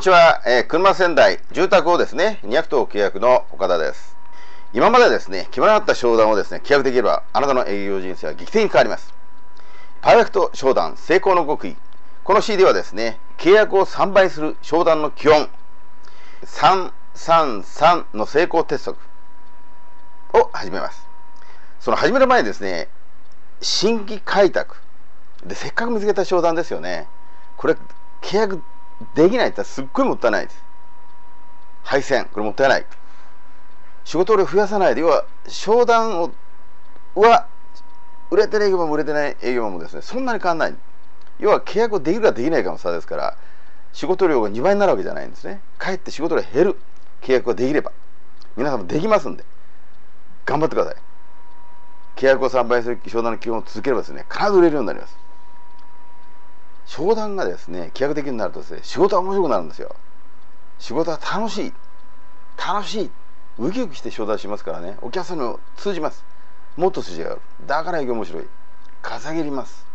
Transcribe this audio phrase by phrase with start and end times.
[0.00, 4.16] にちは、えー、車仙台住宅をですね、200棟契約の岡田です。
[4.72, 9.12] 今までですね、決まらなかった商談をですね、契約できれば、あなたの営業人生は劇的に変わります。
[10.00, 11.76] パーフェクト商談成功の極意。
[12.24, 15.50] この CD はですね、契約を3倍する商談の基本、
[16.46, 18.98] 333の成功鉄則
[20.32, 21.06] を始めます。
[21.78, 22.88] その始める前にですね、
[23.60, 24.76] 新規開拓。
[25.44, 27.06] で、せっかく見つけた商談ですよね。
[27.58, 27.76] これ、
[28.22, 28.62] 契約
[29.14, 30.64] できないってすっごいもったいないです。
[31.82, 32.86] 配線、これもったいない。
[34.04, 36.30] 仕事量増やさないで、要は商談を
[37.14, 37.46] は
[38.30, 40.74] 売れてる営業マンも売れてない営業マンもですね、そんなに変わんない。
[41.38, 43.36] 要は契約をできるかできないかの差ですから、
[43.92, 45.60] 仕事量が2倍になるわけじゃないんですね。
[45.78, 46.80] かえって仕事量減る
[47.22, 47.92] 契約ができれば、
[48.56, 49.44] 皆さんもできますんで、
[50.44, 50.96] 頑張ってください。
[52.16, 55.16] 契約を3倍する商談の基本を続ければですね、必ず売れるようになります。
[56.90, 59.94] 商談がですね、契約的になるとですね、仕事は面白くなるんですよ。
[60.80, 61.72] 仕事は楽しい。
[62.58, 63.10] 楽しい。
[63.58, 66.24] ウキウキして商談しますからね、お客さんに通じます。
[66.76, 67.40] もっと筋がある。
[67.64, 68.46] だから営業面白い。
[69.02, 69.86] 稼げます。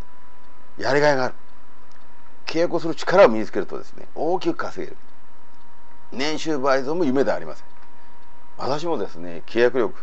[0.78, 1.34] やりがいがある。
[2.46, 4.96] 契約をする力を身につけるとですね、大きく稼げる。
[6.12, 7.66] 年収倍増も夢ではありません。
[8.56, 10.00] 私もですね、契約力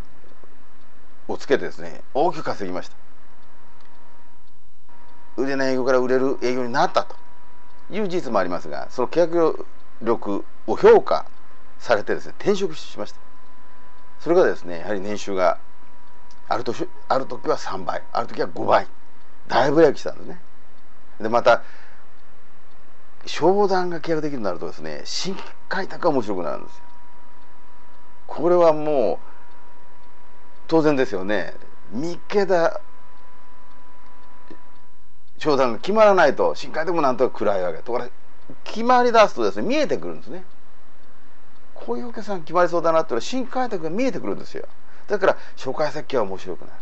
[1.27, 3.02] をつけてですね、大きく稼ぎました。
[5.37, 7.15] 売れない営業から売れる営業になったと
[7.91, 9.65] いう事実もありますが、その契約
[10.01, 11.25] 力を評価
[11.79, 13.19] されてですね、転職しました。
[14.19, 15.57] それがですね、やはり年収が
[16.47, 18.87] ある時ある時は3倍、ある時は5倍、
[19.47, 20.39] だいぶ焼きしたんですね。
[21.19, 21.63] で、また、
[23.25, 26.83] 商談が契約できるようになるとですね、新規開拓が面白くなるんですよ。
[28.27, 29.17] これはもう、
[30.67, 31.53] 当然ですよね。
[31.91, 32.81] 三桁
[35.43, 37.79] 商談が決まらないと新開拓もなんとか暗いわけ。
[37.79, 38.07] ところ
[38.63, 40.45] 決まりだすとですね見えてくるんですね。
[41.75, 44.65] こういうお客さん決まりそうだなって新開拓が見えてくるんですよ
[45.07, 46.73] だから初回設計は面白くなる。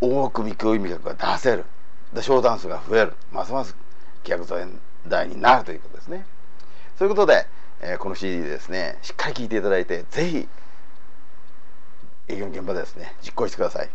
[0.00, 1.64] 多く見込み客が出せる。
[2.12, 3.14] で商談数が増える。
[3.32, 3.74] ますます
[4.22, 4.56] 規約増
[5.06, 6.26] 大になるということですね。
[6.98, 7.46] そういうことで、
[7.80, 10.48] えー、この CD ですねしっかり聞いていただいてぜひ
[12.28, 13.88] 営業の現場でですね実行してください。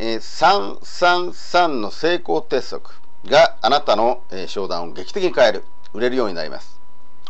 [0.00, 2.94] え、333の成功鉄則
[3.26, 6.80] があなたの、え、商談を劇的に変える、売れるようになります。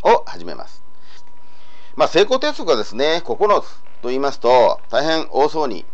[0.02, 0.82] を始めます。
[1.96, 5.86] まあ、成功鉄則はですね、9つと言いますと、大変多そうに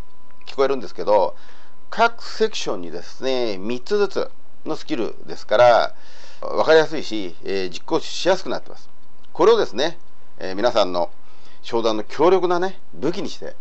[0.46, 1.36] 聞こえるんですけど、
[1.90, 4.30] 各セクションにですね、3つずつ
[4.64, 5.94] のスキルですから、
[6.40, 8.90] 分かりやすいし、え、実行しやすくなってます。
[9.32, 9.96] これをですね、
[10.40, 11.10] え、皆さんの
[11.62, 13.54] 商談の強力なね、武器にして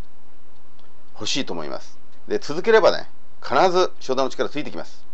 [1.13, 2.01] ほしいと思います。
[2.28, 3.09] で、続ければね、
[3.41, 5.06] 必ず商談の力ついてきます。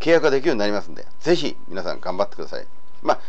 [0.00, 2.66] 契約ができるようになりますんで、ぜひ皆さん頑張ってください。
[3.02, 3.20] まあ、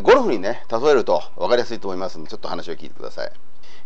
[0.00, 3.32] ゴルフにね、例えると分かりやすいと思いますので、ちょっと話を聞いてください。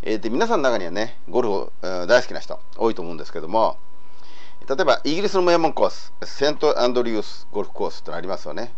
[0.03, 3.79] えー、で、皆さんの中にはね、ゴルフ、えー、大好きな人多いと思うんですけども、
[4.69, 8.75] 例えばイギリスの名門コース、セントアンドリュースゴルフコースってのありますよね。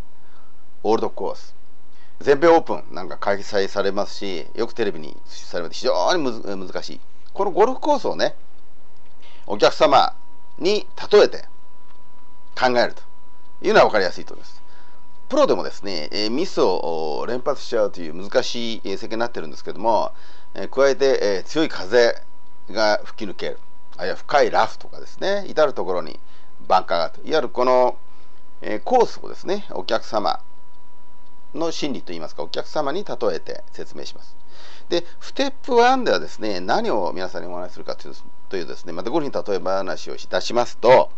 [0.82, 1.54] オールドコース。
[2.20, 7.00] 全米オープンなんか開催されますし、よくテレビに出されます非常に難しい。
[7.32, 8.34] このゴルフコースをね、
[9.50, 10.14] お客様
[10.58, 11.46] に例えて
[12.54, 13.08] 考えると。
[13.62, 14.62] いうのは分かりやすいと思います。
[15.28, 20.12] プロでもですね、えミスを連発しちゃうという難しい設計になってるんですけども、
[20.54, 22.22] え加えて、え強い風
[22.70, 23.58] が吹き抜ける、
[23.96, 26.20] あるいは深いラフとかですね、至る所に
[26.66, 27.96] バンカーがあると、いわゆるこの、
[28.62, 30.40] えコースをですね、お客様
[31.54, 34.36] の心理といいますか、お客様に例えて説明します。
[34.88, 38.14] で、ステップ1ではですね、何を皆さんにお話しするかという
[38.48, 41.10] というですね、またゴルフに例え話をいたしますと、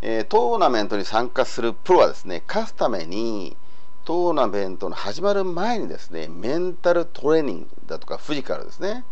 [0.00, 3.56] えー、トーナメントに参加するプロはですね、勝つために、
[4.04, 9.04] トーナメントの始まる前にですね、メンタルトレーニングだとか、フジカルですね、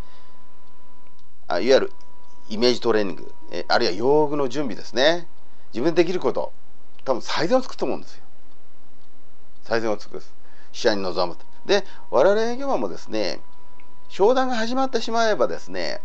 [1.47, 1.93] あいわゆる
[2.49, 5.29] イメージトレーニング、えあるいは用具の準備ですね、
[5.73, 6.53] 自分でできること、
[7.05, 8.25] 多分最善をつくと思うんですよ。
[9.63, 10.40] 最善をつくす
[10.73, 11.45] 試合に臨むと。
[11.67, 13.41] で、我々営業マンもですね、
[14.09, 16.01] 商談が始まってしまえばですね、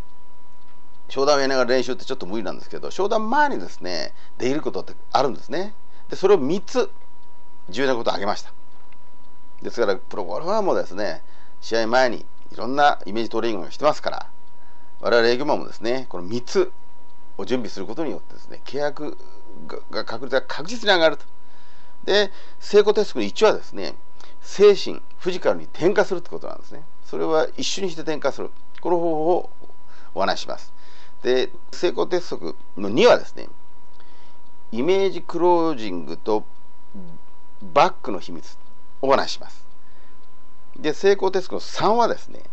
[1.10, 5.74] 商談をやりながら練習ってちょっと無理なんですけど、商談前にですね、できることってあるんですね。
[6.10, 6.92] で、それを3つ、
[7.70, 8.52] 重要なことを挙げました。
[9.62, 11.24] ですから、プロゴルファーもですね、
[11.62, 14.30] 試合前にいろんなイメージトレーニングをしてますから、
[15.02, 16.72] 我々営業マンもですね、この3つ
[17.38, 19.18] を準備することによってですね、契約
[19.92, 21.26] が確率が確実に上がると。
[22.04, 23.96] で、成功テストの1はですね、
[24.42, 26.84] 精神、フィジカルに転化するってことなんですね。
[27.06, 28.52] それは一緒にして転化する。
[28.82, 29.50] この方法を
[30.14, 30.74] お話しします。
[31.24, 33.48] で、成功鉄則の2はですね、
[34.72, 36.44] イメージクロージングと
[37.74, 38.58] バックの秘密
[39.02, 39.66] お話しします。
[40.78, 42.44] で、成功テストの3はですね、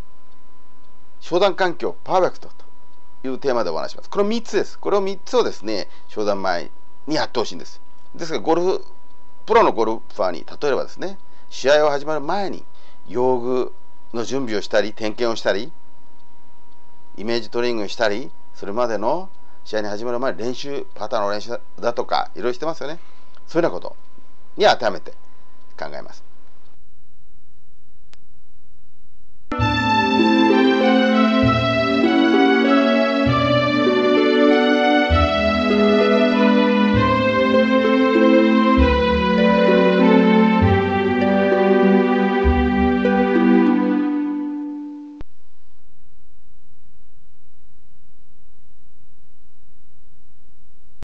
[1.21, 4.11] 商談環境パーフェクトというテーマでお話します。
[4.11, 4.79] この3つです。
[4.79, 6.71] これを3つをですね、商談前
[7.07, 7.81] にやってほしいんです。
[8.15, 8.85] ですから、ゴルフ、
[9.47, 11.19] プロのゴルファーに、例えばですね、
[11.52, 12.64] 試合を始まる前に、
[13.06, 13.75] 用具
[14.14, 15.70] の準備をしたり、点検をしたり、
[17.19, 19.28] イメージトレーニングしたり、それまでの
[19.64, 22.99] 試合に始まる前に練習、パターンの練習だとか、いろいろしてますよね。
[23.46, 23.96] そういうようなこと
[24.56, 25.12] に当てはめて
[25.78, 26.25] 考えます。